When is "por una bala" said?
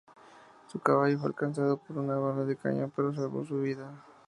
1.77-2.43